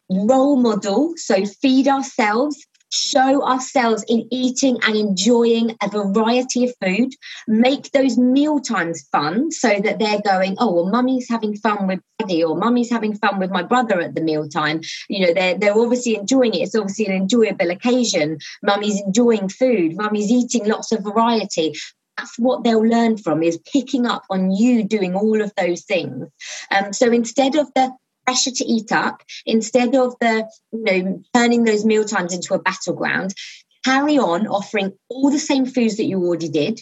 [0.10, 7.14] role model, so feed ourselves, show ourselves in eating and enjoying a variety of food,
[7.48, 12.02] make those meal times fun so that they're going, oh, well, mummy's having fun with
[12.20, 14.82] daddy or mummy's having fun with my brother at the meal time.
[15.08, 16.64] You know, they're, they're obviously enjoying it.
[16.64, 18.40] It's obviously an enjoyable occasion.
[18.62, 19.96] Mummy's enjoying food.
[19.96, 21.74] Mummy's eating lots of variety
[22.22, 26.28] that's what they'll learn from is picking up on you doing all of those things.
[26.70, 27.92] Um, so instead of the
[28.26, 32.62] pressure to eat up, instead of the, you know, turning those meal times into a
[32.62, 33.34] battleground,
[33.84, 36.82] carry on offering all the same foods that you already did.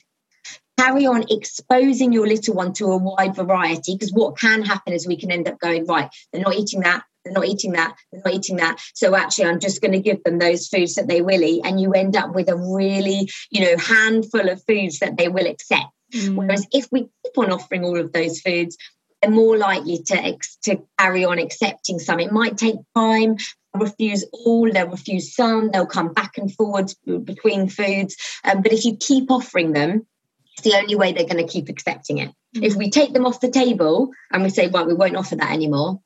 [0.78, 5.08] Carry on exposing your little one to a wide variety because what can happen is
[5.08, 8.21] we can end up going, right, they're not eating that, they're not eating that, they're
[8.23, 8.79] not eating that.
[8.93, 11.62] So actually, I'm just going to give them those foods that they will eat.
[11.65, 15.47] And you end up with a really, you know, handful of foods that they will
[15.47, 15.91] accept.
[16.13, 16.36] Mm.
[16.36, 18.77] Whereas if we keep on offering all of those foods,
[19.21, 22.19] they're more likely to, to carry on accepting some.
[22.19, 23.36] It might take time.
[23.73, 28.15] They'll refuse all, they'll refuse some, they'll come back and forwards between foods.
[28.43, 30.08] Um, but if you keep offering them,
[30.53, 32.32] it's the only way they're going to keep accepting it.
[32.55, 32.63] Mm.
[32.63, 35.51] If we take them off the table and we say, well, we won't offer that
[35.51, 35.99] anymore,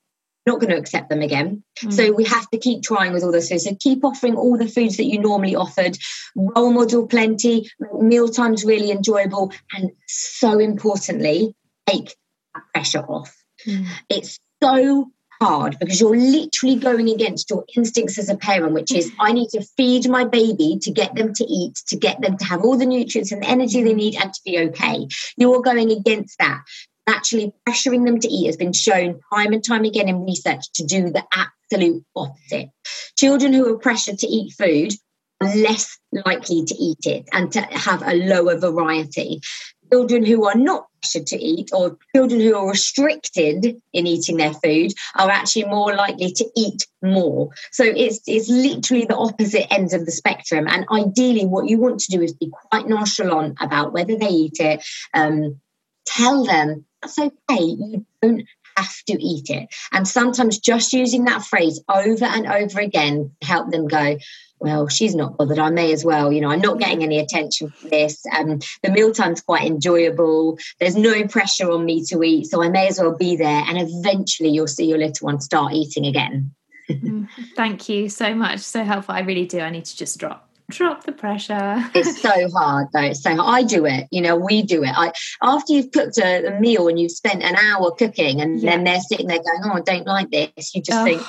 [0.46, 1.64] not going to accept them again.
[1.84, 1.94] Mm.
[1.94, 3.66] So we have to keep trying with all those foods.
[3.66, 5.98] So keep offering all the foods that you normally offered.
[6.36, 11.56] Role model plenty, meal times really enjoyable, and so importantly,
[11.88, 12.16] take
[12.74, 13.36] pressure off.
[13.68, 13.86] Mm.
[14.10, 19.12] It's so hard because you're literally going against your instincts as a parent, which is
[19.20, 22.46] I need to feed my baby to get them to eat, to get them to
[22.46, 25.08] have all the nutrients and the energy they need and to be okay.
[25.38, 26.64] You're going against that
[27.08, 30.86] actually pressuring them to eat has been shown time and time again in research to
[30.86, 32.70] do the absolute opposite.
[33.18, 34.94] Children who are pressured to eat food
[35.42, 39.42] are less likely to eat it and to have a lower variety.
[39.92, 44.54] Children who are not pressured to eat or children who are restricted in eating their
[44.54, 47.50] food are actually more likely to eat more.
[47.72, 50.68] So it's, it's literally the opposite ends of the spectrum.
[50.68, 54.60] And ideally, what you want to do is be quite nonchalant about whether they eat
[54.60, 54.84] it.
[55.14, 55.60] Um,
[56.06, 57.64] tell them that's okay.
[57.64, 58.44] You don't
[58.78, 59.70] have to eat it.
[59.92, 64.18] And sometimes just using that phrase over and over again help them go,
[64.60, 65.60] well, she's not bothered.
[65.60, 66.32] I may as well.
[66.32, 68.24] You know, I'm not getting any attention for this.
[68.38, 70.58] Um, the mealtime's quite enjoyable.
[70.80, 73.64] There's no pressure on me to eat, so I may as well be there.
[73.68, 76.54] And eventually, you'll see your little one start eating again.
[77.56, 78.60] Thank you so much.
[78.62, 79.16] So helpful.
[79.16, 79.60] I really do.
[79.60, 81.90] I need to just drop drop the pressure.
[81.94, 83.02] it's so hard though.
[83.02, 83.64] It's so hard.
[83.64, 84.08] I do it.
[84.12, 84.92] You know, we do it.
[84.96, 85.12] I
[85.42, 88.72] after you've cooked a, a meal and you've spent an hour cooking, and yeah.
[88.72, 91.06] then they're sitting there going, "Oh, I don't like this." You just oh.
[91.06, 91.22] think.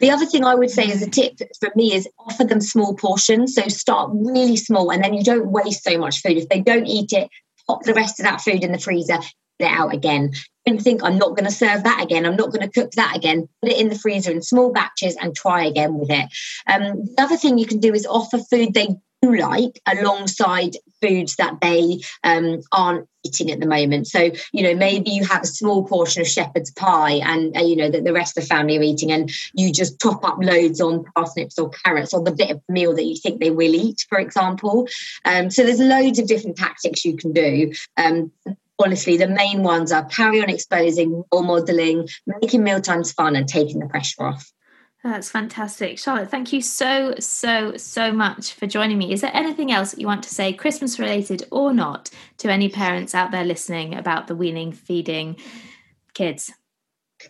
[0.00, 2.94] The other thing I would say as a tip for me is offer them small
[2.94, 3.54] portions.
[3.54, 6.38] So start really small and then you don't waste so much food.
[6.38, 7.28] If they don't eat it,
[7.66, 9.18] pop the rest of that food in the freezer,
[9.60, 10.32] it out again.
[10.66, 12.26] Don't think I'm not going to serve that again.
[12.26, 13.48] I'm not going to cook that again.
[13.62, 16.26] Put it in the freezer in small batches and try again with it.
[16.66, 18.88] Um, the other thing you can do is offer food they
[19.22, 24.06] do like alongside foods that they um, aren't eating at the moment.
[24.06, 27.76] So, you know, maybe you have a small portion of shepherd's pie and, uh, you
[27.76, 30.80] know, that the rest of the family are eating, and you just top up loads
[30.80, 34.06] on parsnips or carrots or the bit of meal that you think they will eat,
[34.08, 34.88] for example.
[35.24, 37.72] Um, so, there's loads of different tactics you can do.
[37.96, 38.32] Um,
[38.82, 43.78] honestly, the main ones are carry on exposing, role modeling, making mealtimes fun, and taking
[43.78, 44.50] the pressure off.
[45.02, 45.98] That's fantastic.
[45.98, 49.12] Charlotte, thank you so, so, so much for joining me.
[49.12, 52.68] Is there anything else that you want to say, Christmas related or not, to any
[52.68, 55.36] parents out there listening about the weaning, feeding
[56.12, 56.52] kids?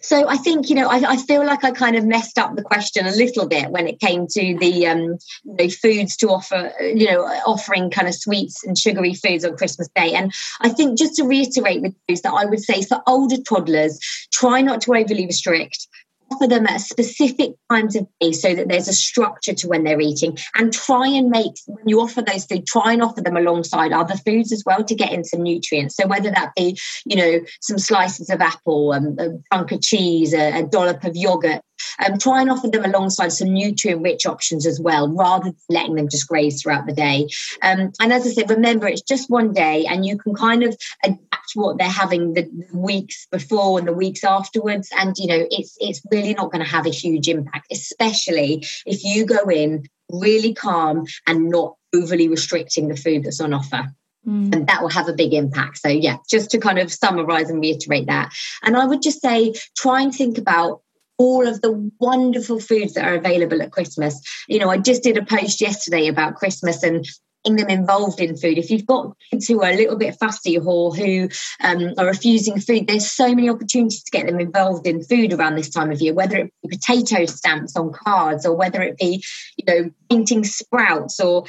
[0.00, 2.62] So I think you know I, I, feel like I kind of messed up the
[2.62, 6.72] question a little bit when it came to the um, you know, foods to offer
[6.80, 10.12] you know offering kind of sweets and sugary foods on Christmas Day.
[10.14, 13.98] And I think just to reiterate with those that I would say for older toddlers
[14.32, 15.88] try not to overly restrict
[16.32, 20.00] offer them at specific times of day so that there's a structure to when they're
[20.00, 20.38] eating.
[20.54, 24.16] And try and make when you offer those food try and offer them alongside other
[24.16, 25.96] foods as well to get in some nutrients.
[25.96, 30.32] So whether that be you know some slices of apple um, a chunk of cheese
[30.34, 31.62] a, a dollop of yogurt
[32.04, 35.94] um, try and offer them alongside some nutrient rich options as well, rather than letting
[35.94, 37.28] them just graze throughout the day.
[37.62, 40.76] Um, and as I said, remember it's just one day, and you can kind of
[41.04, 44.90] adapt what they're having the weeks before and the weeks afterwards.
[44.96, 49.04] And you know, it's it's really not going to have a huge impact, especially if
[49.04, 53.92] you go in really calm and not overly restricting the food that's on offer.
[54.26, 54.54] Mm.
[54.54, 55.78] And that will have a big impact.
[55.78, 58.30] So, yeah, just to kind of summarize and reiterate that.
[58.62, 60.82] And I would just say try and think about
[61.20, 64.18] all of the wonderful foods that are available at Christmas.
[64.48, 67.06] You know, I just did a post yesterday about Christmas and
[67.44, 68.56] getting them involved in food.
[68.56, 71.28] If you've got kids who are a little bit fussy or who
[71.62, 75.56] um, are refusing food, there's so many opportunities to get them involved in food around
[75.56, 79.22] this time of year, whether it be potato stamps on cards or whether it be,
[79.58, 81.44] you know, painting sprouts or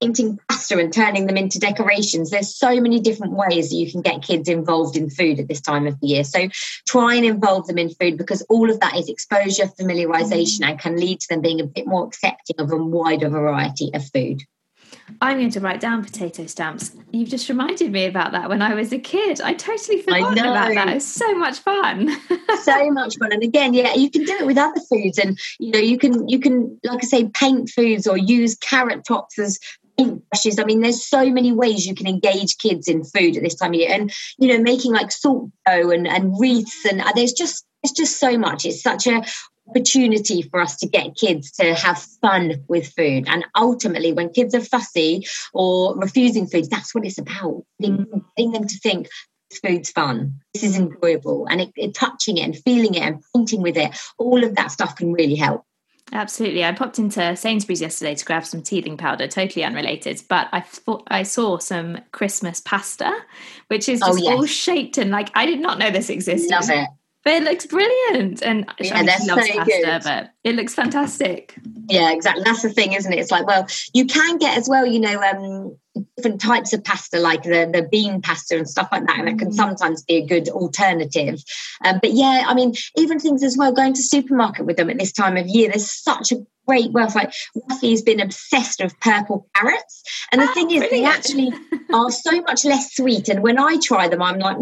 [0.00, 2.30] painting pasta and turning them into decorations.
[2.30, 5.60] There's so many different ways that you can get kids involved in food at this
[5.60, 6.24] time of the year.
[6.24, 6.48] So
[6.86, 10.96] try and involve them in food because all of that is exposure, familiarization, and can
[10.96, 14.42] lead to them being a bit more accepting of a wider variety of food.
[15.20, 16.92] I'm going to write down potato stamps.
[17.12, 19.40] You've just reminded me about that when I was a kid.
[19.40, 20.88] I totally forgot about that.
[20.88, 22.10] It's so much fun.
[22.62, 23.32] so much fun.
[23.32, 25.18] And again, yeah, you can do it with other foods.
[25.18, 29.04] And you know, you can you can, like I say, paint foods or use carrot
[29.06, 29.58] tops as
[29.98, 33.74] I mean, there's so many ways you can engage kids in food at this time
[33.74, 37.66] of year, and you know, making like salt dough and, and wreaths, and there's just
[37.82, 38.64] there's just so much.
[38.64, 39.22] It's such a
[39.68, 43.24] opportunity for us to get kids to have fun with food.
[43.28, 47.64] And ultimately, when kids are fussy or refusing food, that's what it's about.
[47.80, 49.08] Getting, getting them to think
[49.62, 50.40] food's fun.
[50.54, 53.96] This is enjoyable, and it, it, touching it and feeling it and painting with it.
[54.18, 55.64] All of that stuff can really help.
[56.12, 56.64] Absolutely.
[56.64, 61.02] I popped into Sainsbury's yesterday to grab some teething powder, totally unrelated, but I thought
[61.08, 63.12] I saw some Christmas pasta,
[63.68, 64.32] which is oh, just oh, yes.
[64.32, 66.50] all shaped and like I did not know this existed.
[66.50, 66.88] Love it.
[67.24, 68.42] But it looks brilliant.
[68.42, 70.02] And yeah, she loves so pasta, good.
[70.04, 71.58] but it looks fantastic.
[71.88, 72.44] Yeah, exactly.
[72.44, 73.18] That's the thing, isn't it?
[73.18, 77.18] It's like, well, you can get as well, you know, um, different types of pasta,
[77.18, 79.18] like the, the bean pasta and stuff like that.
[79.20, 79.54] And that can mm.
[79.54, 81.42] sometimes be a good alternative.
[81.84, 84.98] Um, but yeah, I mean, even things as well, going to supermarket with them at
[84.98, 87.14] this time of year, there's such a great wealth.
[87.14, 87.32] Like
[87.68, 90.02] Ruffy's been obsessed with purple carrots.
[90.32, 90.90] And the oh, thing is, brilliant.
[90.90, 91.52] they actually
[91.94, 93.28] are so much less sweet.
[93.28, 94.56] And when I try them, I'm like,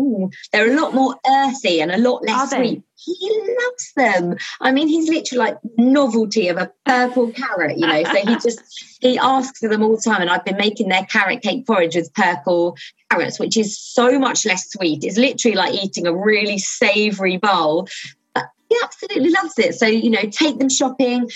[0.53, 4.37] they're a lot more earthy and a lot less sweet he loves them.
[4.61, 8.03] I mean, he's literally like novelty of a purple carrot, you know.
[8.05, 11.05] So he just he asks for them all the time, and I've been making their
[11.05, 12.77] carrot cake porridge with purple
[13.11, 15.05] carrots, which is so much less sweet.
[15.05, 17.89] It's literally like eating a really savoury bowl.
[18.35, 19.75] But he absolutely loves it.
[19.75, 21.31] So you know, take them shopping.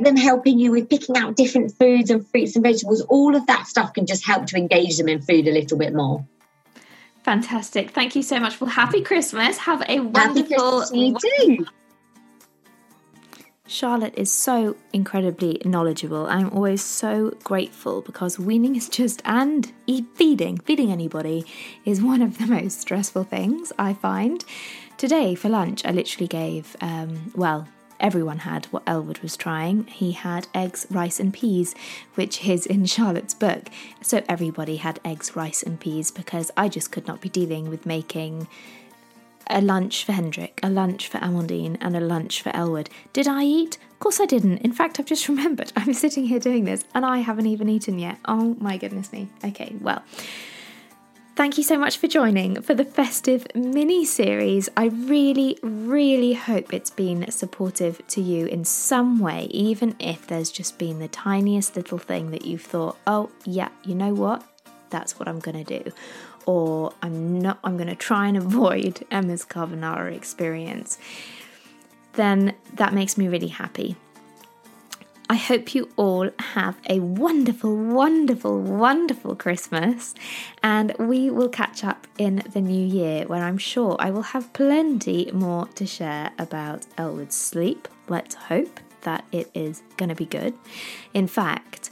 [0.00, 3.68] Them helping you with picking out different foods and fruits and vegetables, all of that
[3.68, 6.26] stuff can just help to engage them in food a little bit more.
[7.24, 7.90] Fantastic.
[7.90, 8.60] Thank you so much.
[8.60, 9.56] Well, happy Christmas.
[9.58, 10.80] Have a wonderful.
[10.80, 11.68] Happy Christmas.
[13.66, 16.26] Charlotte is so incredibly knowledgeable.
[16.26, 19.72] I'm always so grateful because weaning is just, and
[20.14, 21.46] feeding, feeding anybody
[21.86, 24.44] is one of the most stressful things I find.
[24.98, 27.66] Today for lunch, I literally gave, um, well,
[28.04, 29.86] everyone had what Elwood was trying.
[29.86, 31.74] He had eggs, rice, and peas,
[32.16, 33.70] which is in Charlotte's book.
[34.02, 37.86] So everybody had eggs, rice, and peas because I just could not be dealing with
[37.86, 38.46] making
[39.48, 42.90] a lunch for Hendrik, a lunch for Amandine, and a lunch for Elwood.
[43.14, 43.78] Did I eat?
[43.92, 44.58] Of course I didn't.
[44.58, 47.98] In fact, I've just remembered I'm sitting here doing this and I haven't even eaten
[47.98, 48.18] yet.
[48.26, 49.30] Oh my goodness me.
[49.42, 50.02] Okay, well.
[51.36, 54.68] Thank you so much for joining for the festive mini series.
[54.76, 60.52] I really, really hope it's been supportive to you in some way, even if there's
[60.52, 64.44] just been the tiniest little thing that you've thought, oh, yeah, you know what?
[64.90, 65.92] That's what I'm going to do
[66.46, 70.98] or I'm not I'm going to try and avoid Emma's carbonara experience,
[72.14, 73.96] then that makes me really happy.
[75.28, 80.14] I hope you all have a wonderful, wonderful, wonderful Christmas,
[80.62, 84.52] and we will catch up in the new year where I'm sure I will have
[84.52, 87.88] plenty more to share about Elwood's sleep.
[88.08, 90.52] Let's hope that it is going to be good.
[91.14, 91.90] In fact,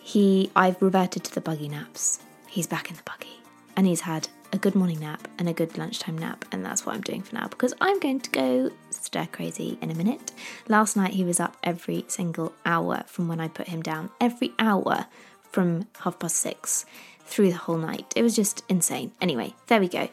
[0.00, 2.20] he I've reverted to the buggy naps.
[2.46, 3.40] He's back in the buggy
[3.76, 6.94] and he's had a good morning nap and a good lunchtime nap, and that's what
[6.94, 8.70] I'm doing for now because I'm going to go
[9.08, 10.32] stir crazy in a minute.
[10.68, 14.52] Last night he was up every single hour from when I put him down, every
[14.58, 15.06] hour
[15.50, 16.84] from half past six
[17.24, 18.12] through the whole night.
[18.14, 19.12] It was just insane.
[19.20, 20.08] Anyway, there we go.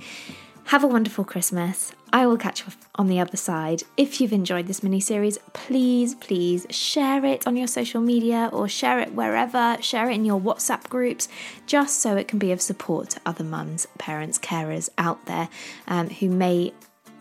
[0.69, 1.91] Have a wonderful Christmas.
[2.11, 3.83] I will catch you on the other side.
[3.97, 8.69] If you've enjoyed this mini series, please, please share it on your social media or
[8.69, 11.27] share it wherever, share it in your WhatsApp groups,
[11.67, 15.49] just so it can be of support to other mums, parents, carers out there
[15.87, 16.73] um, who may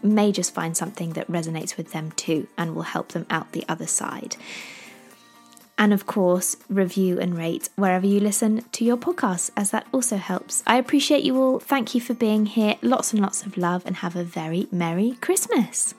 [0.05, 3.65] may just find something that resonates with them too and will help them out the
[3.69, 4.37] other side.
[5.77, 10.17] And of course, review and rate wherever you listen to your podcasts, as that also
[10.17, 10.63] helps.
[10.67, 11.59] I appreciate you all.
[11.59, 12.77] Thank you for being here.
[12.81, 15.95] Lots and lots of love, and have a very Merry Christmas.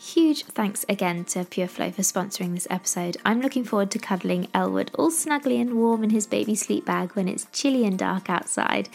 [0.00, 3.16] Huge thanks again to Purflo for sponsoring this episode.
[3.26, 7.10] I'm looking forward to cuddling Elwood all snuggly and warm in his baby sleep bag
[7.12, 8.88] when it's chilly and dark outside.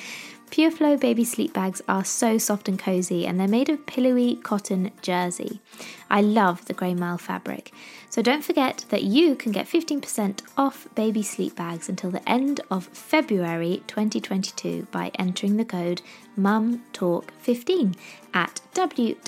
[0.52, 4.92] Purflo baby sleep bags are so soft and cozy and they're made of pillowy cotton
[5.02, 5.62] jersey.
[6.10, 7.72] I love the grey marl fabric.
[8.10, 12.60] So don't forget that you can get 15% off baby sleep bags until the end
[12.70, 16.02] of February 2022 by entering the code
[16.38, 17.96] MUMTALK15
[18.34, 19.28] at www.purflo,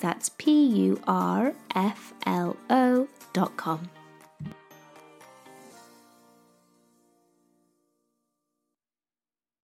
[0.00, 3.88] that's P U R F L O.com.